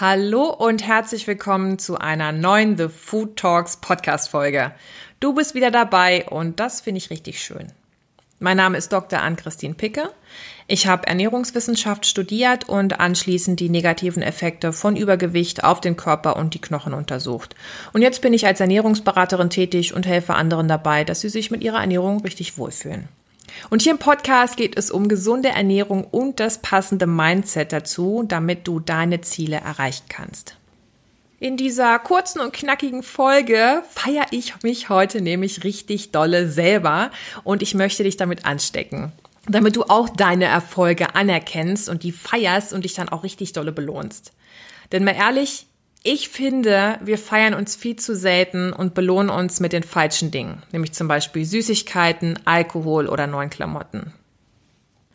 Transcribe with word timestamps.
Hallo 0.00 0.44
und 0.44 0.86
herzlich 0.86 1.26
willkommen 1.26 1.78
zu 1.78 1.98
einer 1.98 2.32
neuen 2.32 2.78
The 2.78 2.88
Food 2.88 3.36
Talks 3.36 3.76
Podcast 3.78 4.30
Folge. 4.30 4.72
Du 5.20 5.34
bist 5.34 5.54
wieder 5.54 5.70
dabei 5.70 6.24
und 6.26 6.60
das 6.60 6.80
finde 6.80 6.98
ich 6.98 7.10
richtig 7.10 7.42
schön. 7.42 7.72
Mein 8.40 8.56
Name 8.56 8.78
ist 8.78 8.92
Dr. 8.92 9.20
Ann-Christine 9.20 9.74
Picke. 9.74 10.10
Ich 10.68 10.86
habe 10.86 11.08
Ernährungswissenschaft 11.08 12.06
studiert 12.06 12.68
und 12.68 13.00
anschließend 13.00 13.58
die 13.58 13.68
negativen 13.68 14.22
Effekte 14.22 14.72
von 14.72 14.94
Übergewicht 14.94 15.64
auf 15.64 15.80
den 15.80 15.96
Körper 15.96 16.36
und 16.36 16.54
die 16.54 16.60
Knochen 16.60 16.94
untersucht. 16.94 17.56
Und 17.92 18.02
jetzt 18.02 18.22
bin 18.22 18.32
ich 18.32 18.46
als 18.46 18.60
Ernährungsberaterin 18.60 19.50
tätig 19.50 19.92
und 19.92 20.06
helfe 20.06 20.34
anderen 20.34 20.68
dabei, 20.68 21.02
dass 21.02 21.20
sie 21.20 21.30
sich 21.30 21.50
mit 21.50 21.64
ihrer 21.64 21.80
Ernährung 21.80 22.20
richtig 22.20 22.58
wohlfühlen. 22.58 23.08
Und 23.70 23.82
hier 23.82 23.92
im 23.92 23.98
Podcast 23.98 24.56
geht 24.56 24.78
es 24.78 24.92
um 24.92 25.08
gesunde 25.08 25.48
Ernährung 25.48 26.04
und 26.04 26.38
das 26.38 26.58
passende 26.58 27.06
Mindset 27.06 27.72
dazu, 27.72 28.24
damit 28.28 28.68
du 28.68 28.78
deine 28.78 29.20
Ziele 29.20 29.56
erreichen 29.56 30.04
kannst. 30.08 30.57
In 31.40 31.56
dieser 31.56 32.00
kurzen 32.00 32.40
und 32.40 32.52
knackigen 32.52 33.04
Folge 33.04 33.84
feiere 33.90 34.26
ich 34.32 34.60
mich 34.64 34.88
heute 34.88 35.20
nämlich 35.20 35.62
richtig 35.62 36.10
dolle 36.10 36.48
selber 36.48 37.12
und 37.44 37.62
ich 37.62 37.74
möchte 37.74 38.02
dich 38.02 38.16
damit 38.16 38.44
anstecken, 38.44 39.12
damit 39.46 39.76
du 39.76 39.84
auch 39.84 40.08
deine 40.08 40.46
Erfolge 40.46 41.14
anerkennst 41.14 41.88
und 41.88 42.02
die 42.02 42.10
feierst 42.10 42.72
und 42.72 42.84
dich 42.84 42.94
dann 42.94 43.08
auch 43.08 43.22
richtig 43.22 43.52
dolle 43.52 43.70
belohnst. 43.70 44.32
Denn 44.90 45.04
mal 45.04 45.14
ehrlich, 45.14 45.68
ich 46.02 46.28
finde, 46.28 46.98
wir 47.02 47.18
feiern 47.18 47.54
uns 47.54 47.76
viel 47.76 47.94
zu 47.94 48.16
selten 48.16 48.72
und 48.72 48.94
belohnen 48.94 49.30
uns 49.30 49.60
mit 49.60 49.72
den 49.72 49.84
falschen 49.84 50.32
Dingen, 50.32 50.64
nämlich 50.72 50.92
zum 50.92 51.06
Beispiel 51.06 51.44
Süßigkeiten, 51.44 52.40
Alkohol 52.46 53.06
oder 53.06 53.28
neuen 53.28 53.50
Klamotten. 53.50 54.12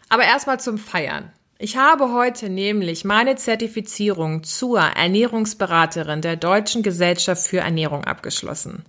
Aber 0.08 0.24
erstmal 0.24 0.60
zum 0.60 0.78
Feiern. 0.78 1.34
Ich 1.60 1.78
habe 1.78 2.12
heute 2.12 2.50
nämlich 2.50 3.06
meine 3.06 3.36
Zertifizierung 3.36 4.44
zur 4.44 4.80
Ernährungsberaterin 4.80 6.22
der 6.22 6.36
Deutschen 6.36 6.84
Gesellschaft 6.84 7.48
für 7.48 7.60
Ernährung 7.60 8.04
abgeschlossen. 8.04 8.84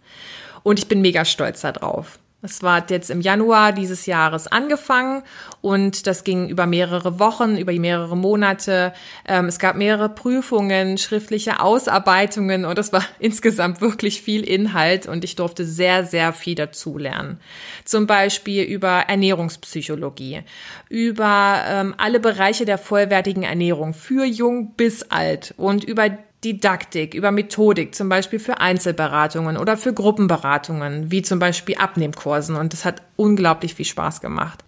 Und 0.62 0.78
ich 0.78 0.88
bin 0.88 1.02
mega 1.02 1.24
stolz 1.24 1.60
darauf. 1.60 2.18
Es 2.44 2.62
war 2.62 2.84
jetzt 2.90 3.08
im 3.08 3.22
Januar 3.22 3.72
dieses 3.72 4.04
Jahres 4.04 4.46
angefangen 4.46 5.22
und 5.62 6.06
das 6.06 6.24
ging 6.24 6.50
über 6.50 6.66
mehrere 6.66 7.18
Wochen, 7.18 7.56
über 7.56 7.72
mehrere 7.72 8.18
Monate. 8.18 8.92
Ähm, 9.26 9.46
es 9.46 9.58
gab 9.58 9.76
mehrere 9.76 10.10
Prüfungen, 10.10 10.98
schriftliche 10.98 11.60
Ausarbeitungen 11.60 12.66
und 12.66 12.78
es 12.78 12.92
war 12.92 13.02
insgesamt 13.18 13.80
wirklich 13.80 14.20
viel 14.20 14.42
Inhalt 14.44 15.06
und 15.06 15.24
ich 15.24 15.36
durfte 15.36 15.64
sehr, 15.64 16.04
sehr 16.04 16.34
viel 16.34 16.54
dazulernen. 16.54 17.40
Zum 17.86 18.06
Beispiel 18.06 18.64
über 18.64 19.04
Ernährungspsychologie, 19.08 20.42
über 20.90 21.62
ähm, 21.66 21.94
alle 21.96 22.20
Bereiche 22.20 22.66
der 22.66 22.76
vollwertigen 22.76 23.44
Ernährung 23.44 23.94
für 23.94 24.26
jung 24.26 24.74
bis 24.74 25.02
alt 25.04 25.54
und 25.56 25.82
über 25.82 26.10
Didaktik, 26.44 27.14
über 27.14 27.30
Methodik, 27.30 27.94
zum 27.94 28.08
Beispiel 28.08 28.38
für 28.38 28.60
Einzelberatungen 28.60 29.56
oder 29.56 29.76
für 29.76 29.92
Gruppenberatungen, 29.94 31.10
wie 31.10 31.22
zum 31.22 31.38
Beispiel 31.38 31.76
Abnehmkursen. 31.76 32.56
Und 32.56 32.72
das 32.72 32.84
hat 32.84 33.02
unglaublich 33.16 33.74
viel 33.74 33.86
Spaß 33.86 34.20
gemacht. 34.20 34.62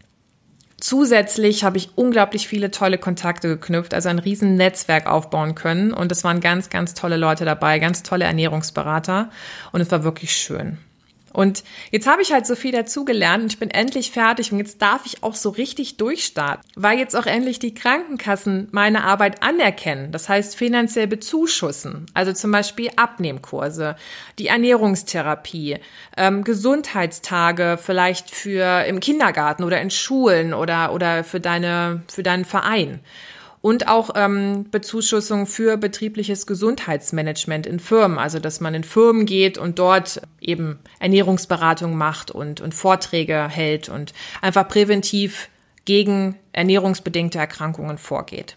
Zusätzlich 0.79 1.65
habe 1.65 1.79
ich 1.79 1.91
unglaublich 1.97 2.49
viele 2.49 2.71
tolle 2.71 2.99
Kontakte 2.99 3.49
geknüpft, 3.49 3.95
also 3.95 4.09
ein 4.09 4.19
riesen 4.19 4.57
Netzwerk 4.57 5.07
aufbauen 5.07 5.55
können. 5.55 5.93
Und 5.93 6.13
es 6.13 6.25
waren 6.25 6.41
ganz, 6.41 6.71
ganz 6.71 6.95
tolle 6.95 7.17
Leute 7.17 7.45
dabei, 7.45 7.79
ganz 7.79 8.03
tolle 8.03 8.25
Ernährungsberater. 8.25 9.31
Und 9.73 9.81
es 9.81 9.91
war 9.91 10.05
wirklich 10.05 10.33
schön. 10.33 10.79
Und 11.37 11.65
jetzt 11.91 12.07
habe 12.07 12.23
ich 12.23 12.33
halt 12.33 12.47
so 12.47 12.57
viel 12.57 12.73
dazugelernt 12.73 13.43
und 13.43 13.53
ich 13.53 13.59
bin 13.59 13.71
endlich 13.71 14.11
fertig 14.11 14.53
und 14.53 14.59
jetzt 14.59 14.81
darf 14.81 15.05
ich 15.05 15.23
auch 15.23 15.35
so 15.35 15.51
richtig 15.51 15.99
durchstarten, 15.99 16.65
weil 16.77 16.99
jetzt 16.99 17.15
auch 17.15 17.27
endlich 17.27 17.59
die 17.59 17.75
Krankenkassen 17.75 18.69
meine 18.71 19.05
Arbeit 19.05 19.43
anerkennen, 19.43 20.13
das 20.13 20.31
heißt 20.31 20.57
finanziell 20.57 21.07
bezuschussen, 21.07 22.07
also 22.15 22.33
zum 22.33 22.53
Beispiel 22.53 22.89
Abnehmkurse, 22.97 23.97
die 24.39 24.47
Ernährungstherapie, 24.47 25.77
ähm, 26.17 26.43
Gesundheitstage 26.43 27.79
vielleicht 27.83 28.31
für 28.31 28.87
im 28.87 29.01
Kindergarten 29.01 29.63
oder 29.63 29.79
in 29.83 29.91
Schulen 29.91 30.55
oder 30.55 30.95
oder 30.95 31.23
für 31.23 31.41
deine 31.41 32.01
für 32.09 32.23
deinen 32.23 32.47
Verein 32.47 33.01
und 33.67 33.89
auch 33.89 34.11
ähm, 34.15 34.71
Bezuschussung 34.71 35.45
für 35.45 35.77
betriebliches 35.77 36.47
Gesundheitsmanagement 36.47 37.67
in 37.67 37.81
Firmen, 37.81 38.17
also 38.17 38.39
dass 38.39 38.61
man 38.61 38.77
in 38.77 38.85
Firmen 38.85 39.27
geht 39.27 39.59
und 39.59 39.81
dort 39.81 40.23
eben 40.41 40.79
Ernährungsberatung 41.01 41.97
macht 41.97 42.31
und, 42.31 42.61
und 42.61 42.77
Vorträge 42.77 43.49
hält 43.49 43.89
und 43.89 44.13
einfach 44.41 44.69
präventiv 44.69 45.49
gegen 45.85 46.37
ernährungsbedingte 46.53 47.39
Erkrankungen 47.41 47.99
vorgeht. 47.99 48.57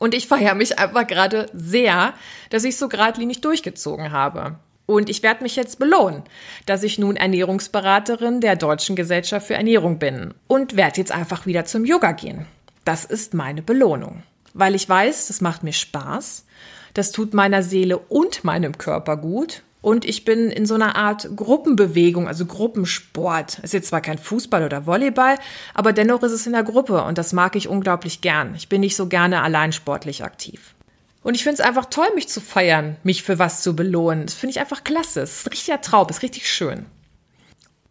Und 0.00 0.12
ich 0.12 0.26
feiere 0.26 0.56
mich 0.56 0.76
einfach 0.76 1.06
gerade 1.06 1.46
sehr, 1.54 2.12
dass 2.50 2.64
ich 2.64 2.78
so 2.78 2.88
geradlinig 2.88 3.42
durchgezogen 3.42 4.10
habe. 4.10 4.56
Und 4.86 5.08
ich 5.08 5.22
werde 5.22 5.44
mich 5.44 5.54
jetzt 5.54 5.78
belohnen, 5.78 6.24
dass 6.66 6.82
ich 6.82 6.98
nun 6.98 7.14
Ernährungsberaterin 7.14 8.40
der 8.40 8.56
Deutschen 8.56 8.96
Gesellschaft 8.96 9.46
für 9.46 9.54
Ernährung 9.54 10.00
bin 10.00 10.34
und 10.48 10.76
werde 10.76 11.00
jetzt 11.00 11.12
einfach 11.12 11.46
wieder 11.46 11.64
zum 11.64 11.84
Yoga 11.84 12.10
gehen. 12.10 12.46
Das 12.86 13.04
ist 13.04 13.34
meine 13.34 13.62
Belohnung, 13.62 14.22
weil 14.54 14.76
ich 14.76 14.88
weiß, 14.88 15.26
das 15.26 15.40
macht 15.40 15.64
mir 15.64 15.72
Spaß, 15.72 16.46
das 16.94 17.10
tut 17.10 17.34
meiner 17.34 17.64
Seele 17.64 17.98
und 17.98 18.44
meinem 18.44 18.78
Körper 18.78 19.16
gut 19.16 19.64
und 19.82 20.04
ich 20.04 20.24
bin 20.24 20.52
in 20.52 20.66
so 20.66 20.76
einer 20.76 20.94
Art 20.94 21.28
Gruppenbewegung, 21.34 22.28
also 22.28 22.46
Gruppensport. 22.46 23.58
Ist 23.58 23.74
jetzt 23.74 23.88
zwar 23.88 24.02
kein 24.02 24.18
Fußball 24.18 24.64
oder 24.64 24.86
Volleyball, 24.86 25.34
aber 25.74 25.92
dennoch 25.92 26.22
ist 26.22 26.30
es 26.30 26.46
in 26.46 26.52
der 26.52 26.62
Gruppe 26.62 27.02
und 27.02 27.18
das 27.18 27.32
mag 27.32 27.56
ich 27.56 27.66
unglaublich 27.66 28.20
gern. 28.20 28.54
Ich 28.54 28.68
bin 28.68 28.82
nicht 28.82 28.94
so 28.94 29.08
gerne 29.08 29.42
allein 29.42 29.72
sportlich 29.72 30.22
aktiv. 30.22 30.76
Und 31.24 31.34
ich 31.34 31.42
finde 31.42 31.60
es 31.60 31.66
einfach 31.66 31.86
toll, 31.86 32.06
mich 32.14 32.28
zu 32.28 32.40
feiern, 32.40 32.98
mich 33.02 33.24
für 33.24 33.40
was 33.40 33.62
zu 33.62 33.74
belohnen. 33.74 34.26
Das 34.26 34.34
finde 34.34 34.52
ich 34.52 34.60
einfach 34.60 34.84
klasse. 34.84 35.22
Es 35.22 35.40
ist 35.40 35.46
ein 35.48 35.50
richtiger 35.50 35.80
Traum, 35.80 36.06
es 36.08 36.18
ist 36.18 36.22
richtig 36.22 36.48
schön. 36.48 36.86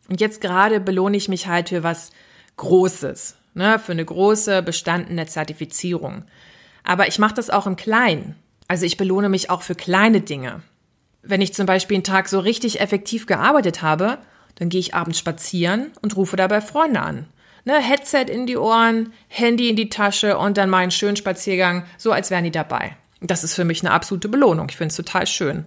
Und 0.08 0.22
jetzt 0.22 0.40
gerade 0.40 0.80
belohne 0.80 1.18
ich 1.18 1.28
mich 1.28 1.48
halt 1.48 1.68
für 1.68 1.84
was 1.84 2.12
Großes 2.56 3.36
ne, 3.56 3.80
für 3.80 3.94
eine 3.94 4.06
große 4.06 4.62
bestandene 4.62 5.26
Zertifizierung. 5.26 6.26
Aber 6.84 7.08
ich 7.08 7.18
mache 7.18 7.34
das 7.34 7.50
auch 7.50 7.66
im 7.66 7.76
Kleinen. 7.76 8.36
Also 8.68 8.86
ich 8.86 8.98
belohne 8.98 9.30
mich 9.30 9.50
auch 9.50 9.64
für 9.64 9.76
kleine 9.76 10.22
Dinge. 10.22 10.62
Wenn 11.24 11.42
ich 11.42 11.54
zum 11.54 11.66
Beispiel 11.66 11.96
einen 11.96 12.04
Tag 12.04 12.30
so 12.30 12.40
richtig 12.40 12.80
effektiv 12.80 13.26
gearbeitet 13.26 13.82
habe, 13.82 14.20
dann 14.56 14.70
gehe 14.70 14.80
ich 14.80 14.94
abends 14.94 15.20
spazieren 15.20 15.92
und 16.02 16.16
rufe 16.16 16.36
dabei 16.36 16.62
Freunde 16.62 17.00
an. 17.00 17.28
Ne, 17.66 17.82
Headset 17.82 18.26
in 18.30 18.46
die 18.46 18.58
Ohren, 18.58 19.12
Handy 19.28 19.70
in 19.70 19.76
die 19.76 19.90
Tasche 19.90 20.38
und 20.38 20.58
dann 20.58 20.70
meinen 20.70 20.92
schönen 20.92 21.16
Spaziergang, 21.16 21.86
so 21.98 22.12
als 22.12 22.30
wären 22.30 22.44
die 22.44 22.52
dabei. 22.52 22.96
Das 23.22 23.44
ist 23.44 23.56
für 23.56 23.66
mich 23.66 23.82
eine 23.82 23.92
absolute 23.92 24.30
Belohnung. 24.30 24.68
Ich 24.70 24.78
finde 24.78 24.92
es 24.92 24.96
total 24.96 25.26
schön. 25.26 25.66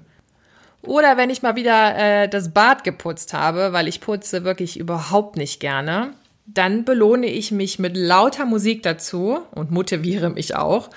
Oder 0.83 1.17
wenn 1.17 1.29
ich 1.29 1.43
mal 1.43 1.57
wieder 1.57 1.97
äh, 1.97 2.29
das 2.29 2.55
Bad 2.55 2.85
geputzt 2.85 3.33
habe, 3.33 3.73
weil 3.73 3.89
ich 3.89 4.01
putze 4.01 4.45
wirklich 4.45 4.79
überhaupt 4.79 5.37
nicht 5.37 5.59
gerne, 5.59 6.13
dann 6.55 6.85
belohne 6.85 7.27
ich 7.27 7.53
mich 7.53 7.79
mit 7.79 7.97
lauter 7.97 8.47
Musik 8.47 8.83
dazu 8.83 9.41
und 9.53 9.71
motiviere 9.71 10.31
mich 10.31 10.57
auch. 10.57 10.89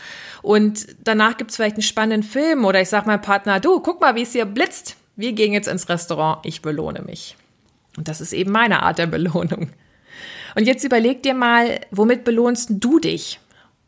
Und 0.41 0.87
danach 1.03 1.37
gibt's 1.37 1.57
vielleicht 1.57 1.75
einen 1.75 1.83
spannenden 1.83 2.23
Film 2.23 2.63
oder 2.63 2.81
ich 2.81 2.89
sage 2.89 3.07
meinem 3.07 3.21
Partner, 3.21 3.59
du, 3.59 3.79
guck 3.81 3.99
mal, 3.99 4.15
wie 4.15 4.21
es 4.21 4.31
hier 4.31 4.45
blitzt. 4.45 4.95
Wir 5.17 5.33
gehen 5.33 5.51
jetzt 5.51 5.67
ins 5.67 5.89
Restaurant, 5.89 6.45
ich 6.45 6.61
belohne 6.61 7.01
mich. 7.01 7.35
Und 7.97 8.07
das 8.07 8.21
ist 8.21 8.31
eben 8.31 8.51
meine 8.51 8.81
Art 8.83 8.97
der 8.97 9.07
Belohnung. 9.07 9.69
Und 10.55 10.65
jetzt 10.65 10.83
überleg 10.83 11.21
dir 11.21 11.33
mal, 11.33 11.81
womit 11.91 12.23
belohnst 12.23 12.69
du 12.71 12.99
dich? 12.99 13.39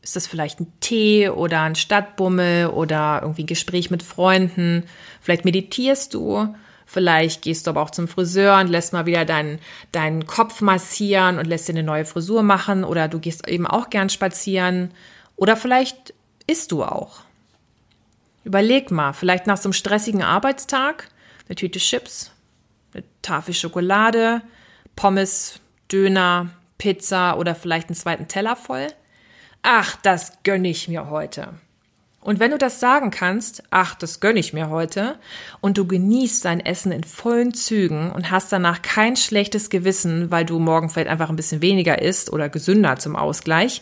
Ist 0.02 0.18
das 0.18 0.28
vielleicht 0.28 0.60
ein 0.60 0.72
Tee 0.82 1.30
oder 1.30 1.62
ein 1.62 1.76
Stadtbummel 1.76 2.68
oder 2.68 3.20
irgendwie 3.22 3.44
ein 3.44 3.48
Gespräch 3.48 3.90
mit 3.90 4.04
Freunden? 4.04 4.84
Vielleicht 5.22 5.46
meditierst 5.46 6.14
du 6.14 6.54
Vielleicht 6.86 7.42
gehst 7.42 7.66
du 7.66 7.72
aber 7.72 7.82
auch 7.82 7.90
zum 7.90 8.08
Friseur 8.08 8.60
und 8.60 8.68
lässt 8.68 8.94
mal 8.94 9.06
wieder 9.06 9.26
deinen, 9.26 9.60
deinen 9.92 10.28
Kopf 10.28 10.62
massieren 10.62 11.40
und 11.40 11.46
lässt 11.46 11.68
dir 11.68 11.74
eine 11.74 11.84
neue 11.84 12.06
Frisur 12.06 12.44
machen. 12.44 12.84
Oder 12.84 13.08
du 13.08 13.20
gehst 13.20 13.48
eben 13.48 13.68
auch 13.68 13.90
gern 13.90 14.10
spazieren. 14.10 14.92
Oder 15.36 15.56
vielleicht 15.56 16.14
isst 16.48 16.72
du 16.72 16.84
auch. 16.84 17.22
Überleg 18.44 18.92
mal, 18.92 19.14
vielleicht 19.14 19.48
nach 19.48 19.58
so 19.58 19.68
einem 19.68 19.74
stressigen 19.74 20.22
Arbeitstag 20.22 21.10
eine 21.48 21.56
Tüte 21.56 21.80
Chips, 21.80 22.32
eine 22.94 23.04
Tafel 23.22 23.54
Schokolade, 23.54 24.42
Pommes, 24.96 25.60
Döner, 25.92 26.50
Pizza 26.78 27.38
oder 27.38 27.56
vielleicht 27.56 27.90
einen 27.90 27.96
zweiten 27.96 28.28
Teller 28.28 28.56
voll. 28.56 28.88
Ach, 29.62 29.96
das 30.04 30.44
gönne 30.44 30.70
ich 30.70 30.88
mir 30.88 31.10
heute. 31.10 31.54
Und 32.24 32.40
wenn 32.40 32.52
du 32.52 32.58
das 32.58 32.80
sagen 32.80 33.12
kannst, 33.12 33.64
ach, 33.70 33.96
das 33.96 34.22
gönne 34.22 34.40
ich 34.40 34.54
mir 34.54 34.70
heute, 34.70 35.16
und 35.60 35.78
du 35.78 35.86
genießt 35.86 36.46
dein 36.46 36.62
Essen 36.62 36.92
in 36.92 37.04
vollen 37.04 37.54
Zügen 37.54 38.12
und 38.12 38.32
hast 38.32 38.52
danach 38.52 38.82
kein 38.82 39.16
schlechtes 39.16 39.70
Gewissen, 39.70 40.32
weil 40.32 40.46
du 40.46 40.58
morgen 40.60 40.90
vielleicht 40.90 41.10
einfach 41.10 41.30
ein 41.30 41.36
bisschen 41.36 41.62
weniger 41.62 42.02
isst 42.02 42.32
oder 42.32 42.48
gesünder 42.50 42.98
zum 42.98 43.16
Ausgleich, 43.16 43.82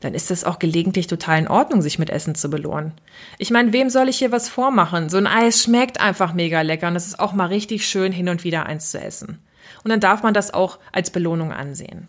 dann 0.00 0.14
ist 0.14 0.30
es 0.30 0.44
auch 0.44 0.58
gelegentlich 0.58 1.06
total 1.06 1.38
in 1.38 1.48
Ordnung, 1.48 1.80
sich 1.80 1.98
mit 1.98 2.10
Essen 2.10 2.34
zu 2.34 2.50
belohnen. 2.50 2.92
Ich 3.38 3.50
meine, 3.50 3.72
wem 3.72 3.90
soll 3.90 4.08
ich 4.08 4.18
hier 4.18 4.32
was 4.32 4.48
vormachen? 4.48 5.08
So 5.08 5.16
ein 5.16 5.26
Eis 5.26 5.62
schmeckt 5.62 6.00
einfach 6.00 6.34
mega 6.34 6.60
lecker 6.62 6.88
und 6.88 6.96
es 6.96 7.06
ist 7.06 7.20
auch 7.20 7.32
mal 7.32 7.46
richtig 7.46 7.86
schön, 7.86 8.12
hin 8.12 8.28
und 8.28 8.44
wieder 8.44 8.66
eins 8.66 8.90
zu 8.90 9.00
essen. 9.00 9.42
Und 9.82 9.90
dann 9.90 10.00
darf 10.00 10.22
man 10.22 10.34
das 10.34 10.52
auch 10.52 10.78
als 10.92 11.10
Belohnung 11.10 11.52
ansehen. 11.52 12.08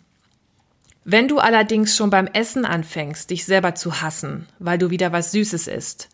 Wenn 1.07 1.27
du 1.27 1.37
allerdings 1.37 1.95
schon 1.95 2.09
beim 2.09 2.25
Essen 2.25 2.65
anfängst, 2.65 3.29
dich 3.29 3.45
selber 3.45 3.75
zu 3.75 4.01
hassen, 4.01 4.47
weil 4.57 4.79
du 4.79 4.89
wieder 4.89 5.11
was 5.11 5.31
Süßes 5.31 5.67
isst 5.67 6.09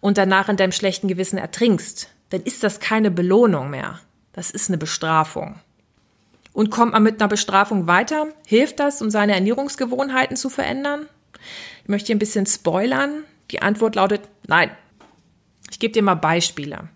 und 0.00 0.18
danach 0.18 0.48
in 0.48 0.56
deinem 0.56 0.70
schlechten 0.70 1.08
Gewissen 1.08 1.36
ertrinkst, 1.36 2.10
dann 2.30 2.42
ist 2.42 2.62
das 2.62 2.78
keine 2.78 3.10
Belohnung 3.10 3.70
mehr. 3.70 3.98
Das 4.32 4.52
ist 4.52 4.70
eine 4.70 4.78
Bestrafung. 4.78 5.56
Und 6.52 6.70
kommt 6.70 6.92
man 6.92 7.02
mit 7.02 7.20
einer 7.20 7.28
Bestrafung 7.28 7.88
weiter? 7.88 8.28
Hilft 8.46 8.78
das, 8.78 9.02
um 9.02 9.10
seine 9.10 9.34
Ernährungsgewohnheiten 9.34 10.36
zu 10.36 10.48
verändern? 10.48 11.06
Ich 11.82 11.88
möchte 11.88 12.06
hier 12.06 12.14
ein 12.14 12.20
bisschen 12.20 12.46
spoilern. 12.46 13.24
Die 13.50 13.62
Antwort 13.62 13.96
lautet 13.96 14.28
nein. 14.46 14.70
Ich 15.72 15.80
gebe 15.80 15.92
dir 15.92 16.02
mal 16.02 16.14
Beispiele. 16.14 16.88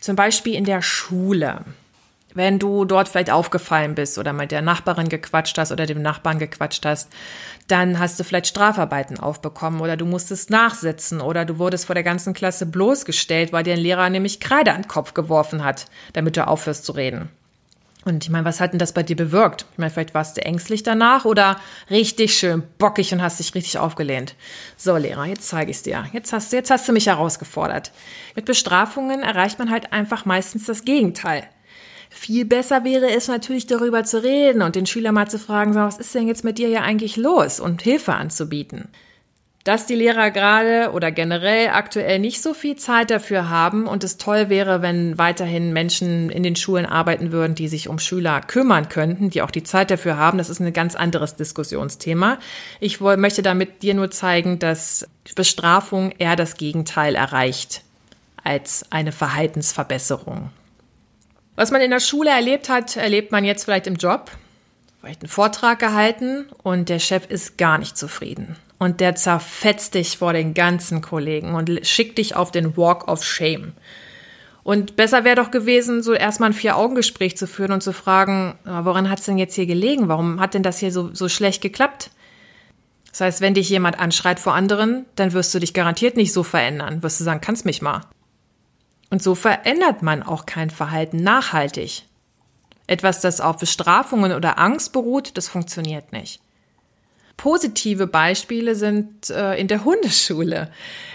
Zum 0.00 0.16
Beispiel 0.16 0.54
in 0.54 0.64
der 0.64 0.80
Schule. 0.80 1.66
Wenn 2.38 2.60
du 2.60 2.84
dort 2.84 3.08
vielleicht 3.08 3.32
aufgefallen 3.32 3.96
bist 3.96 4.16
oder 4.16 4.32
mit 4.32 4.52
der 4.52 4.62
Nachbarin 4.62 5.08
gequatscht 5.08 5.58
hast 5.58 5.72
oder 5.72 5.86
dem 5.86 6.02
Nachbarn 6.02 6.38
gequatscht 6.38 6.86
hast, 6.86 7.08
dann 7.66 7.98
hast 7.98 8.20
du 8.20 8.22
vielleicht 8.22 8.46
Strafarbeiten 8.46 9.18
aufbekommen 9.18 9.80
oder 9.80 9.96
du 9.96 10.06
musstest 10.06 10.48
nachsitzen 10.48 11.20
oder 11.20 11.44
du 11.44 11.58
wurdest 11.58 11.86
vor 11.86 11.96
der 11.96 12.04
ganzen 12.04 12.34
Klasse 12.34 12.66
bloßgestellt, 12.66 13.52
weil 13.52 13.64
dir 13.64 13.72
ein 13.72 13.80
Lehrer 13.80 14.08
nämlich 14.08 14.38
Kreide 14.38 14.70
an 14.70 14.82
den 14.82 14.88
Kopf 14.88 15.14
geworfen 15.14 15.64
hat, 15.64 15.86
damit 16.12 16.36
du 16.36 16.46
aufhörst 16.46 16.84
zu 16.84 16.92
reden. 16.92 17.28
Und 18.04 18.22
ich 18.22 18.30
meine, 18.30 18.44
was 18.44 18.60
hat 18.60 18.70
denn 18.70 18.78
das 18.78 18.92
bei 18.92 19.02
dir 19.02 19.16
bewirkt? 19.16 19.66
Ich 19.72 19.78
meine, 19.78 19.90
vielleicht 19.90 20.14
warst 20.14 20.36
du 20.36 20.44
ängstlich 20.44 20.84
danach 20.84 21.24
oder 21.24 21.56
richtig 21.90 22.38
schön 22.38 22.62
bockig 22.78 23.12
und 23.12 23.20
hast 23.20 23.40
dich 23.40 23.52
richtig 23.56 23.78
aufgelehnt. 23.78 24.36
So, 24.76 24.96
Lehrer, 24.96 25.24
jetzt 25.24 25.48
zeige 25.48 25.72
ich 25.72 25.78
es 25.78 25.82
dir. 25.82 26.06
Jetzt 26.12 26.32
hast, 26.32 26.52
jetzt 26.52 26.70
hast 26.70 26.86
du 26.86 26.92
mich 26.92 27.08
herausgefordert. 27.08 27.90
Mit 28.36 28.44
Bestrafungen 28.44 29.24
erreicht 29.24 29.58
man 29.58 29.72
halt 29.72 29.92
einfach 29.92 30.24
meistens 30.24 30.66
das 30.66 30.84
Gegenteil. 30.84 31.48
Viel 32.10 32.44
besser 32.44 32.84
wäre 32.84 33.10
es 33.10 33.28
natürlich 33.28 33.66
darüber 33.66 34.04
zu 34.04 34.22
reden 34.22 34.62
und 34.62 34.76
den 34.76 34.86
Schüler 34.86 35.12
mal 35.12 35.28
zu 35.28 35.38
fragen, 35.38 35.72
so, 35.72 35.80
was 35.80 35.98
ist 35.98 36.14
denn 36.14 36.26
jetzt 36.26 36.44
mit 36.44 36.58
dir 36.58 36.68
ja 36.68 36.80
eigentlich 36.82 37.16
los 37.16 37.60
und 37.60 37.82
Hilfe 37.82 38.14
anzubieten. 38.14 38.88
Dass 39.64 39.84
die 39.84 39.96
Lehrer 39.96 40.30
gerade 40.30 40.92
oder 40.92 41.10
generell 41.10 41.68
aktuell 41.68 42.18
nicht 42.20 42.40
so 42.42 42.54
viel 42.54 42.76
Zeit 42.76 43.10
dafür 43.10 43.50
haben 43.50 43.86
und 43.86 44.02
es 44.02 44.16
toll 44.16 44.48
wäre, 44.48 44.80
wenn 44.80 45.18
weiterhin 45.18 45.74
Menschen 45.74 46.30
in 46.30 46.42
den 46.42 46.56
Schulen 46.56 46.86
arbeiten 46.86 47.32
würden, 47.32 47.54
die 47.54 47.68
sich 47.68 47.88
um 47.88 47.98
Schüler 47.98 48.40
kümmern 48.40 48.88
könnten, 48.88 49.28
die 49.28 49.42
auch 49.42 49.50
die 49.50 49.64
Zeit 49.64 49.90
dafür 49.90 50.16
haben, 50.16 50.38
das 50.38 50.48
ist 50.48 50.60
ein 50.60 50.72
ganz 50.72 50.94
anderes 50.94 51.36
Diskussionsthema. 51.36 52.38
Ich 52.80 53.00
möchte 53.00 53.42
damit 53.42 53.82
dir 53.82 53.92
nur 53.92 54.10
zeigen, 54.10 54.58
dass 54.58 55.06
Bestrafung 55.34 56.12
eher 56.16 56.36
das 56.36 56.56
Gegenteil 56.56 57.14
erreicht 57.14 57.82
als 58.42 58.86
eine 58.88 59.12
Verhaltensverbesserung. 59.12 60.50
Was 61.58 61.72
man 61.72 61.80
in 61.80 61.90
der 61.90 61.98
Schule 61.98 62.30
erlebt 62.30 62.68
hat, 62.68 62.96
erlebt 62.96 63.32
man 63.32 63.44
jetzt 63.44 63.64
vielleicht 63.64 63.88
im 63.88 63.96
Job. 63.96 64.30
Vielleicht 65.00 65.22
einen 65.22 65.28
Vortrag 65.28 65.80
gehalten 65.80 66.46
und 66.62 66.88
der 66.88 67.00
Chef 67.00 67.26
ist 67.28 67.58
gar 67.58 67.78
nicht 67.78 67.98
zufrieden. 67.98 68.54
Und 68.78 69.00
der 69.00 69.16
zerfetzt 69.16 69.94
dich 69.94 70.18
vor 70.18 70.32
den 70.32 70.54
ganzen 70.54 71.02
Kollegen 71.02 71.56
und 71.56 71.68
schickt 71.84 72.18
dich 72.18 72.36
auf 72.36 72.52
den 72.52 72.76
Walk 72.76 73.08
of 73.08 73.24
Shame. 73.24 73.72
Und 74.62 74.94
besser 74.94 75.24
wäre 75.24 75.34
doch 75.34 75.50
gewesen, 75.50 76.00
so 76.00 76.12
erstmal 76.12 76.50
ein 76.50 76.54
Vier-Augen-Gespräch 76.54 77.36
zu 77.36 77.48
führen 77.48 77.72
und 77.72 77.82
zu 77.82 77.92
fragen, 77.92 78.56
woran 78.62 79.10
hat 79.10 79.18
es 79.18 79.24
denn 79.24 79.36
jetzt 79.36 79.56
hier 79.56 79.66
gelegen? 79.66 80.06
Warum 80.06 80.38
hat 80.38 80.54
denn 80.54 80.62
das 80.62 80.78
hier 80.78 80.92
so, 80.92 81.12
so 81.12 81.28
schlecht 81.28 81.60
geklappt? 81.60 82.12
Das 83.10 83.20
heißt, 83.20 83.40
wenn 83.40 83.54
dich 83.54 83.68
jemand 83.68 83.98
anschreit 83.98 84.38
vor 84.38 84.54
anderen, 84.54 85.06
dann 85.16 85.32
wirst 85.32 85.52
du 85.52 85.58
dich 85.58 85.74
garantiert 85.74 86.16
nicht 86.16 86.32
so 86.32 86.44
verändern. 86.44 87.02
Wirst 87.02 87.18
du 87.18 87.24
sagen, 87.24 87.40
kannst 87.40 87.64
mich 87.64 87.82
mal. 87.82 88.02
Und 89.10 89.22
so 89.22 89.34
verändert 89.34 90.02
man 90.02 90.22
auch 90.22 90.46
kein 90.46 90.70
Verhalten 90.70 91.22
nachhaltig. 91.22 92.04
Etwas, 92.86 93.20
das 93.20 93.40
auf 93.40 93.58
Bestrafungen 93.58 94.32
oder 94.32 94.58
Angst 94.58 94.92
beruht, 94.92 95.36
das 95.36 95.48
funktioniert 95.48 96.12
nicht. 96.12 96.40
Positive 97.36 98.06
Beispiele 98.06 98.74
sind 98.74 99.30
äh, 99.30 99.54
in 99.54 99.68
der 99.68 99.84
Hundeschule. 99.84 100.70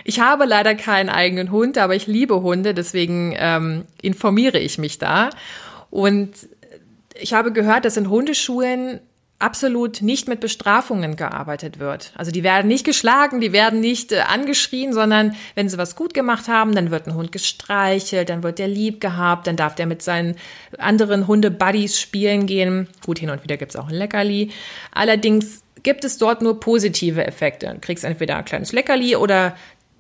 Ich 0.05 0.21
habe 0.21 0.45
leider 0.45 0.73
keinen 0.73 1.09
eigenen 1.09 1.51
Hund, 1.51 1.77
aber 1.77 1.95
ich 1.95 2.07
liebe 2.07 2.41
Hunde, 2.41 2.73
deswegen 2.73 3.35
ähm, 3.37 3.85
informiere 4.01 4.57
ich 4.57 4.77
mich 4.77 4.99
da. 4.99 5.31
Und 5.89 6.31
ich 7.19 7.33
habe 7.33 7.51
gehört, 7.51 7.85
dass 7.85 7.97
in 7.97 8.09
Hundeschulen 8.09 9.01
absolut 9.43 10.01
nicht 10.01 10.27
mit 10.27 10.39
Bestrafungen 10.39 11.15
gearbeitet 11.17 11.77
wird. 11.77 12.13
Also 12.15 12.31
die 12.31 12.43
werden 12.43 12.67
nicht 12.67 12.85
geschlagen, 12.85 13.41
die 13.41 13.51
werden 13.51 13.81
nicht 13.81 14.11
äh, 14.11 14.21
angeschrien, 14.21 14.93
sondern 14.93 15.35
wenn 15.53 15.67
sie 15.67 15.77
was 15.77 15.95
gut 15.95 16.13
gemacht 16.13 16.47
haben, 16.47 16.73
dann 16.73 16.91
wird 16.91 17.07
ein 17.07 17.13
Hund 17.13 17.31
gestreichelt, 17.31 18.29
dann 18.29 18.41
wird 18.41 18.57
der 18.57 18.69
lieb 18.69 19.01
gehabt, 19.01 19.47
dann 19.47 19.57
darf 19.57 19.75
der 19.75 19.85
mit 19.85 20.01
seinen 20.01 20.35
anderen 20.77 21.27
Hunde-Buddies 21.27 21.99
spielen 21.99 22.45
gehen. 22.45 22.87
Gut, 23.05 23.19
hin 23.19 23.29
und 23.29 23.43
wieder 23.43 23.57
gibt's 23.57 23.75
auch 23.75 23.89
ein 23.89 23.95
Leckerli. 23.95 24.51
Allerdings 24.91 25.63
gibt 25.83 26.05
es 26.05 26.17
dort 26.17 26.41
nur 26.41 26.59
positive 26.61 27.27
Effekte. 27.27 27.67
Du 27.67 27.79
kriegst 27.79 28.05
entweder 28.05 28.37
ein 28.37 28.45
kleines 28.45 28.71
Leckerli 28.71 29.17
oder 29.17 29.55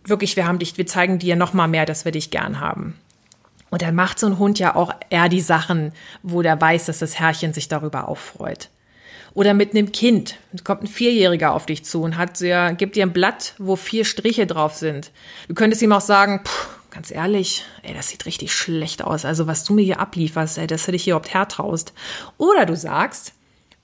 wirklich, 0.05 0.37
wir 0.37 0.47
haben 0.47 0.59
dich, 0.59 0.77
wir 0.77 0.87
zeigen 0.87 1.19
dir 1.19 1.35
noch 1.35 1.53
mal 1.53 1.67
mehr, 1.67 1.85
dass 1.85 2.05
wir 2.05 2.13
dich 2.13 2.31
gern 2.31 2.61
haben. 2.61 2.95
Und 3.69 3.81
dann 3.81 3.95
macht 3.95 4.19
so 4.19 4.27
ein 4.27 4.39
Hund 4.39 4.59
ja 4.59 4.75
auch 4.75 4.93
eher 5.09 5.27
die 5.29 5.41
Sachen, 5.41 5.91
wo 6.21 6.41
der 6.41 6.61
weiß, 6.61 6.85
dass 6.85 6.99
das 6.99 7.19
Herrchen 7.19 7.53
sich 7.53 7.67
darüber 7.67 8.07
auch 8.07 8.17
freut. 8.17 8.69
Oder 9.33 9.53
mit 9.53 9.71
einem 9.71 9.91
Kind. 9.91 10.35
Es 10.53 10.63
kommt 10.63 10.83
ein 10.83 10.87
Vierjähriger 10.87 11.53
auf 11.53 11.65
dich 11.65 11.83
zu 11.85 12.03
und 12.03 12.17
hat 12.17 12.39
dir, 12.39 12.73
gibt 12.77 12.95
dir 12.95 13.05
ein 13.05 13.13
Blatt, 13.13 13.55
wo 13.57 13.75
vier 13.75 14.05
Striche 14.05 14.45
drauf 14.45 14.75
sind. 14.75 15.11
Du 15.47 15.55
könntest 15.55 15.81
ihm 15.81 15.91
auch 15.91 16.01
sagen, 16.01 16.41
pff, 16.45 16.69
ganz 16.91 17.09
ehrlich, 17.09 17.65
ey, 17.81 17.93
das 17.95 18.09
sieht 18.09 18.25
richtig 18.27 18.53
schlecht 18.53 19.03
aus. 19.03 19.25
Also 19.25 19.47
was 19.47 19.63
du 19.63 19.73
mir 19.73 19.83
hier 19.83 19.99
ablieferst, 19.99 20.59
ey, 20.59 20.67
das 20.67 20.85
hätte 20.85 20.95
ich 20.95 21.03
hier 21.03 21.13
überhaupt 21.13 21.33
hertraust. 21.33 21.93
Oder 22.37 22.67
du 22.67 22.75
sagst, 22.75 23.33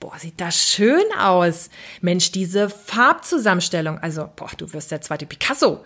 boah, 0.00 0.18
sieht 0.18 0.40
das 0.40 0.56
schön 0.56 1.04
aus. 1.18 1.68
Mensch, 2.00 2.32
diese 2.32 2.70
Farbzusammenstellung. 2.70 3.98
Also, 3.98 4.28
boah, 4.34 4.50
du 4.56 4.72
wirst 4.72 4.90
der 4.90 5.02
zweite 5.02 5.26
Picasso. 5.26 5.84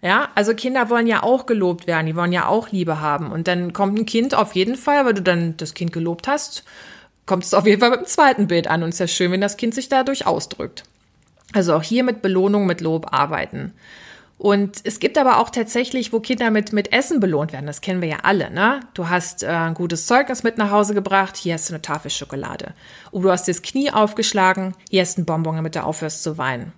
Ja, 0.00 0.28
also 0.36 0.54
Kinder 0.54 0.90
wollen 0.90 1.08
ja 1.08 1.24
auch 1.24 1.44
gelobt 1.46 1.88
werden, 1.88 2.06
die 2.06 2.14
wollen 2.14 2.32
ja 2.32 2.46
auch 2.46 2.70
Liebe 2.70 3.00
haben. 3.00 3.32
Und 3.32 3.48
dann 3.48 3.72
kommt 3.72 3.98
ein 3.98 4.06
Kind 4.06 4.32
auf 4.32 4.54
jeden 4.54 4.76
Fall, 4.76 5.04
weil 5.04 5.14
du 5.14 5.22
dann 5.22 5.56
das 5.56 5.74
Kind 5.74 5.92
gelobt 5.92 6.28
hast, 6.28 6.62
kommt 7.28 7.44
es 7.44 7.54
auf 7.54 7.66
jeden 7.66 7.80
Fall 7.80 7.90
mit 7.90 8.00
dem 8.00 8.06
zweiten 8.06 8.48
Bild 8.48 8.66
an 8.66 8.82
und 8.82 8.88
ist 8.88 8.98
ja 8.98 9.06
schön, 9.06 9.30
wenn 9.30 9.40
das 9.40 9.56
Kind 9.56 9.74
sich 9.74 9.88
dadurch 9.88 10.26
ausdrückt. 10.26 10.82
Also 11.52 11.74
auch 11.74 11.82
hier 11.82 12.02
mit 12.02 12.20
Belohnung, 12.22 12.66
mit 12.66 12.80
Lob 12.80 13.12
arbeiten. 13.12 13.72
Und 14.38 14.80
es 14.84 15.00
gibt 15.00 15.18
aber 15.18 15.38
auch 15.38 15.50
tatsächlich, 15.50 16.12
wo 16.12 16.20
Kinder 16.20 16.50
mit, 16.50 16.72
mit 16.72 16.92
Essen 16.92 17.18
belohnt 17.18 17.52
werden. 17.52 17.66
Das 17.66 17.80
kennen 17.80 18.00
wir 18.00 18.08
ja 18.08 18.18
alle, 18.22 18.50
ne? 18.50 18.80
Du 18.94 19.08
hast 19.08 19.42
äh, 19.42 19.48
ein 19.48 19.74
gutes 19.74 20.06
Zeugnis 20.06 20.44
mit 20.44 20.58
nach 20.58 20.70
Hause 20.70 20.94
gebracht, 20.94 21.36
hier 21.36 21.54
hast 21.54 21.68
du 21.68 21.74
eine 21.74 21.82
Tafel 21.82 22.10
Schokolade. 22.10 22.72
Oder 23.10 23.24
du 23.24 23.30
hast 23.32 23.48
das 23.48 23.62
Knie 23.62 23.90
aufgeschlagen, 23.90 24.74
hier 24.90 25.02
hast 25.02 25.16
du 25.16 25.20
einen 25.20 25.26
Bonbon, 25.26 25.56
damit 25.56 25.74
du 25.74 25.82
aufhörst 25.82 26.22
zu 26.22 26.38
weinen. 26.38 26.72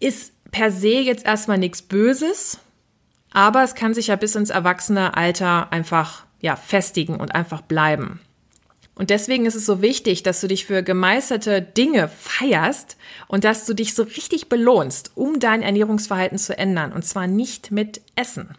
Ist 0.00 0.32
per 0.50 0.72
se 0.72 0.98
jetzt 0.98 1.24
erstmal 1.24 1.58
nichts 1.58 1.80
Böses, 1.80 2.58
aber 3.32 3.62
es 3.62 3.76
kann 3.76 3.94
sich 3.94 4.08
ja 4.08 4.16
bis 4.16 4.34
ins 4.34 4.50
erwachsene 4.50 5.16
Alter 5.16 5.72
einfach, 5.72 6.24
ja, 6.40 6.56
festigen 6.56 7.16
und 7.16 7.36
einfach 7.36 7.60
bleiben. 7.60 8.20
Und 8.98 9.10
deswegen 9.10 9.46
ist 9.46 9.54
es 9.54 9.64
so 9.64 9.80
wichtig, 9.80 10.24
dass 10.24 10.40
du 10.40 10.48
dich 10.48 10.66
für 10.66 10.82
gemeisterte 10.82 11.62
Dinge 11.62 12.08
feierst 12.08 12.96
und 13.28 13.44
dass 13.44 13.64
du 13.64 13.72
dich 13.72 13.94
so 13.94 14.02
richtig 14.02 14.48
belohnst, 14.48 15.12
um 15.14 15.38
dein 15.38 15.62
Ernährungsverhalten 15.62 16.36
zu 16.36 16.58
ändern. 16.58 16.92
Und 16.92 17.06
zwar 17.06 17.28
nicht 17.28 17.70
mit 17.70 18.00
Essen. 18.16 18.56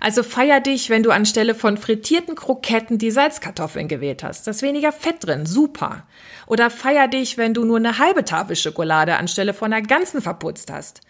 Also 0.00 0.24
feier 0.24 0.58
dich, 0.58 0.90
wenn 0.90 1.04
du 1.04 1.12
anstelle 1.12 1.54
von 1.54 1.76
frittierten 1.76 2.34
Kroketten 2.34 2.98
die 2.98 3.12
Salzkartoffeln 3.12 3.86
gewählt 3.86 4.24
hast. 4.24 4.48
Da 4.48 4.50
ist 4.50 4.62
weniger 4.62 4.90
Fett 4.90 5.24
drin. 5.24 5.46
Super. 5.46 6.02
Oder 6.48 6.68
feier 6.68 7.06
dich, 7.06 7.38
wenn 7.38 7.54
du 7.54 7.64
nur 7.64 7.76
eine 7.76 7.98
halbe 7.98 8.24
Tafel 8.24 8.56
Schokolade 8.56 9.16
anstelle 9.16 9.54
von 9.54 9.72
einer 9.72 9.86
ganzen 9.86 10.22
verputzt 10.22 10.72
hast. 10.72 11.02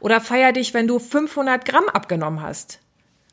Oder 0.00 0.22
feier 0.22 0.52
dich, 0.52 0.72
wenn 0.72 0.86
du 0.86 0.98
500 0.98 1.66
Gramm 1.66 1.90
abgenommen 1.90 2.40
hast. 2.40 2.78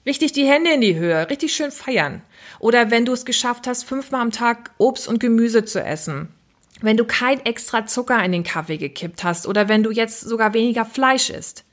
Richtig 0.05 0.31
die 0.31 0.45
Hände 0.45 0.71
in 0.71 0.81
die 0.81 0.95
Höhe, 0.95 1.29
richtig 1.29 1.53
schön 1.53 1.71
feiern. 1.71 2.21
Oder 2.59 2.89
wenn 2.89 3.05
du 3.05 3.13
es 3.13 3.25
geschafft 3.25 3.67
hast, 3.67 3.83
fünfmal 3.83 4.21
am 4.21 4.31
Tag 4.31 4.71
Obst 4.77 5.07
und 5.07 5.19
Gemüse 5.19 5.65
zu 5.65 5.83
essen. 5.83 6.29
Wenn 6.81 6.97
du 6.97 7.05
kein 7.05 7.45
extra 7.45 7.85
Zucker 7.85 8.23
in 8.23 8.31
den 8.31 8.43
Kaffee 8.43 8.77
gekippt 8.77 9.23
hast 9.23 9.45
oder 9.45 9.67
wenn 9.67 9.83
du 9.83 9.91
jetzt 9.91 10.21
sogar 10.21 10.53
weniger 10.53 10.85
Fleisch 10.85 11.29
isst. 11.29 11.65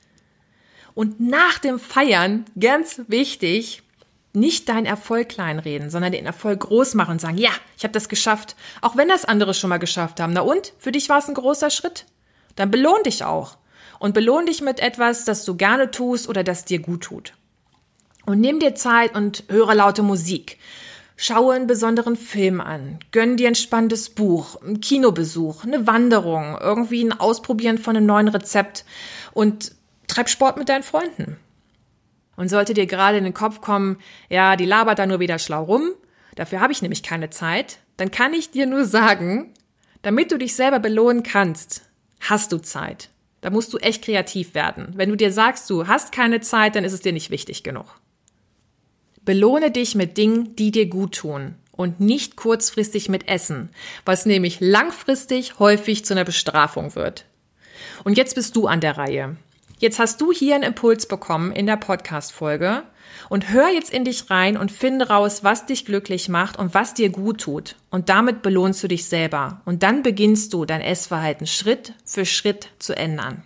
Und 0.93 1.19
nach 1.19 1.59
dem 1.59 1.79
Feiern, 1.79 2.45
ganz 2.59 3.01
wichtig, 3.07 3.83
nicht 4.33 4.67
deinen 4.67 4.85
Erfolg 4.85 5.29
kleinreden, 5.29 5.89
sondern 5.89 6.11
den 6.11 6.25
Erfolg 6.25 6.59
groß 6.61 6.95
machen 6.95 7.13
und 7.13 7.21
sagen, 7.21 7.37
ja, 7.37 7.51
ich 7.77 7.83
habe 7.83 7.93
das 7.93 8.09
geschafft, 8.09 8.55
auch 8.81 8.97
wenn 8.97 9.07
das 9.07 9.25
andere 9.25 9.53
schon 9.53 9.69
mal 9.69 9.77
geschafft 9.77 10.19
haben. 10.19 10.33
Na 10.33 10.41
und? 10.41 10.73
Für 10.77 10.91
dich 10.91 11.07
war 11.07 11.19
es 11.19 11.27
ein 11.27 11.33
großer 11.33 11.69
Schritt. 11.69 12.05
Dann 12.55 12.71
belohn 12.71 13.03
dich 13.03 13.23
auch. 13.23 13.57
Und 13.99 14.13
belohn 14.13 14.45
dich 14.45 14.61
mit 14.61 14.79
etwas, 14.79 15.25
das 15.25 15.45
du 15.45 15.55
gerne 15.55 15.89
tust 15.91 16.27
oder 16.27 16.43
das 16.43 16.65
dir 16.65 16.79
gut 16.79 17.01
tut. 17.01 17.33
Und 18.27 18.39
nimm 18.41 18.59
dir 18.59 18.75
Zeit 18.75 19.15
und 19.15 19.45
höre 19.49 19.73
laute 19.73 20.03
Musik. 20.03 20.59
Schaue 21.15 21.55
einen 21.55 21.65
besonderen 21.65 22.15
Film 22.15 22.61
an. 22.61 22.99
Gönn 23.11 23.37
dir 23.37 23.47
ein 23.47 23.55
spannendes 23.55 24.11
Buch, 24.11 24.61
einen 24.61 24.81
Kinobesuch, 24.81 25.63
eine 25.63 25.87
Wanderung, 25.87 26.55
irgendwie 26.61 27.03
ein 27.03 27.19
Ausprobieren 27.19 27.79
von 27.79 27.97
einem 27.97 28.05
neuen 28.05 28.27
Rezept 28.27 28.85
und 29.33 29.71
treib 30.07 30.29
Sport 30.29 30.57
mit 30.57 30.69
deinen 30.69 30.83
Freunden. 30.83 31.37
Und 32.35 32.49
sollte 32.49 32.75
dir 32.75 32.85
gerade 32.85 33.17
in 33.17 33.23
den 33.23 33.33
Kopf 33.33 33.61
kommen, 33.61 33.97
ja, 34.29 34.55
die 34.55 34.65
labert 34.65 34.99
da 34.99 35.07
nur 35.07 35.19
wieder 35.19 35.39
schlau 35.39 35.63
rum, 35.63 35.93
Dafür 36.37 36.59
habe 36.61 36.71
ich 36.71 36.83
nämlich 36.83 37.01
keine 37.01 37.31
Zeit. 37.31 37.79
Dann 37.97 38.11
kann 38.11 38.31
ich 38.33 38.51
dir 38.51 38.67
nur 38.67 38.85
sagen, 38.85 39.53
damit 40.03 40.31
du 40.31 40.37
dich 40.37 40.55
selber 40.55 40.77
belohnen 40.77 41.23
kannst, 41.23 41.81
hast 42.21 42.51
du 42.51 42.59
Zeit. 42.59 43.09
Da 43.41 43.49
musst 43.49 43.73
du 43.73 43.79
echt 43.79 44.03
kreativ 44.03 44.53
werden. 44.53 44.93
Wenn 44.95 45.09
du 45.09 45.17
dir 45.17 45.31
sagst, 45.31 45.67
du 45.71 45.87
hast 45.87 46.11
keine 46.11 46.39
Zeit, 46.39 46.75
dann 46.75 46.83
ist 46.83 46.93
es 46.93 47.01
dir 47.01 47.11
nicht 47.11 47.31
wichtig 47.31 47.63
genug. 47.63 47.99
Belohne 49.27 49.71
dich 49.71 49.93
mit 49.93 50.15
Dingen, 50.15 50.55
die 50.55 50.71
dir 50.71 50.85
gut 50.85 51.15
tun 51.15 51.55
und 51.73 51.99
nicht 51.99 52.37
kurzfristig 52.37 53.09
mit 53.09 53.27
Essen, 53.27 53.71
was 54.05 54.25
nämlich 54.25 54.61
langfristig 54.61 55.59
häufig 55.59 56.05
zu 56.05 56.13
einer 56.13 56.23
Bestrafung 56.23 56.95
wird. 56.95 57.25
Und 58.05 58.15
jetzt 58.15 58.35
bist 58.35 58.55
du 58.55 58.67
an 58.67 58.79
der 58.79 58.97
Reihe. 58.97 59.35
Jetzt 59.79 59.99
hast 59.99 60.21
du 60.21 60.31
hier 60.31 60.55
einen 60.55 60.63
Impuls 60.63 61.07
bekommen 61.07 61.51
in 61.51 61.65
der 61.65 61.75
Podcast-Folge 61.75 62.83
und 63.27 63.51
hör 63.51 63.67
jetzt 63.67 63.91
in 63.91 64.05
dich 64.05 64.29
rein 64.29 64.55
und 64.55 64.71
finde 64.71 65.09
raus, 65.09 65.43
was 65.43 65.65
dich 65.65 65.83
glücklich 65.83 66.29
macht 66.29 66.57
und 66.57 66.73
was 66.73 66.93
dir 66.93 67.09
gut 67.09 67.41
tut. 67.41 67.75
Und 67.89 68.07
damit 68.07 68.41
belohnst 68.41 68.81
du 68.81 68.87
dich 68.87 69.09
selber. 69.09 69.59
Und 69.65 69.83
dann 69.83 70.03
beginnst 70.03 70.53
du 70.53 70.63
dein 70.63 70.79
Essverhalten 70.79 71.47
Schritt 71.47 71.91
für 72.05 72.25
Schritt 72.25 72.69
zu 72.79 72.95
ändern. 72.95 73.43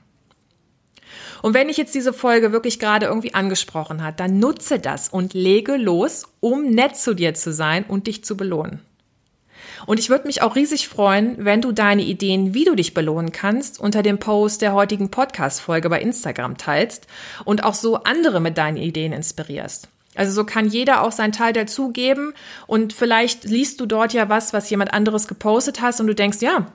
Und 1.41 1.53
wenn 1.53 1.67
dich 1.67 1.77
jetzt 1.77 1.95
diese 1.95 2.13
Folge 2.13 2.51
wirklich 2.51 2.79
gerade 2.79 3.05
irgendwie 3.05 3.33
angesprochen 3.33 4.03
hat, 4.03 4.19
dann 4.19 4.39
nutze 4.39 4.79
das 4.79 5.09
und 5.09 5.33
lege 5.33 5.77
los, 5.77 6.27
um 6.39 6.69
nett 6.69 6.95
zu 6.95 7.13
dir 7.13 7.33
zu 7.33 7.51
sein 7.53 7.83
und 7.83 8.07
dich 8.07 8.23
zu 8.23 8.37
belohnen. 8.37 8.79
Und 9.85 9.99
ich 9.99 10.09
würde 10.09 10.27
mich 10.27 10.41
auch 10.41 10.55
riesig 10.55 10.87
freuen, 10.87 11.43
wenn 11.43 11.61
du 11.61 11.71
deine 11.71 12.03
Ideen, 12.03 12.53
wie 12.53 12.65
du 12.65 12.75
dich 12.75 12.93
belohnen 12.93 13.31
kannst, 13.31 13.79
unter 13.79 14.03
dem 14.03 14.19
Post 14.19 14.61
der 14.61 14.73
heutigen 14.73 15.09
Podcast-Folge 15.09 15.89
bei 15.89 16.01
Instagram 16.01 16.57
teilst 16.57 17.07
und 17.45 17.63
auch 17.63 17.73
so 17.73 17.95
andere 18.03 18.39
mit 18.39 18.57
deinen 18.57 18.77
Ideen 18.77 19.13
inspirierst. 19.13 19.87
Also 20.15 20.33
so 20.33 20.43
kann 20.43 20.67
jeder 20.67 21.03
auch 21.03 21.13
seinen 21.13 21.31
Teil 21.31 21.53
dazugeben 21.53 22.33
und 22.67 22.91
vielleicht 22.91 23.45
liest 23.45 23.79
du 23.79 23.85
dort 23.85 24.13
ja 24.13 24.27
was, 24.27 24.51
was 24.51 24.69
jemand 24.69 24.93
anderes 24.93 25.27
gepostet 25.27 25.81
hast 25.81 26.01
und 26.01 26.07
du 26.07 26.15
denkst, 26.15 26.39
ja, 26.41 26.67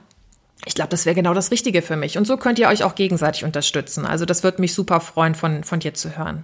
ich 0.65 0.75
glaube, 0.75 0.89
das 0.89 1.05
wäre 1.05 1.15
genau 1.15 1.33
das 1.33 1.51
Richtige 1.51 1.81
für 1.81 1.95
mich. 1.95 2.17
Und 2.17 2.25
so 2.25 2.37
könnt 2.37 2.59
ihr 2.59 2.67
euch 2.67 2.83
auch 2.83 2.95
gegenseitig 2.95 3.43
unterstützen. 3.43 4.05
Also 4.05 4.25
das 4.25 4.43
würde 4.43 4.61
mich 4.61 4.73
super 4.73 4.99
freuen, 4.99 5.35
von, 5.35 5.63
von 5.63 5.79
dir 5.79 5.93
zu 5.93 6.17
hören. 6.17 6.43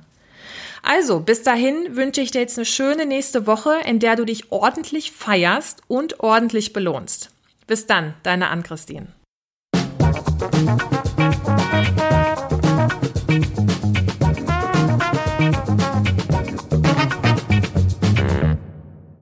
Also, 0.83 1.21
bis 1.21 1.43
dahin 1.43 1.95
wünsche 1.95 2.19
ich 2.19 2.31
dir 2.31 2.41
jetzt 2.41 2.57
eine 2.57 2.65
schöne 2.65 3.05
nächste 3.05 3.47
Woche, 3.47 3.75
in 3.85 3.99
der 3.99 4.17
du 4.17 4.25
dich 4.25 4.51
ordentlich 4.51 5.13
feierst 5.13 5.81
und 5.87 6.19
ordentlich 6.19 6.73
belohnst. 6.73 7.29
Bis 7.67 7.87
dann, 7.87 8.15
deine 8.23 8.49
Ann-Christine. 8.49 9.07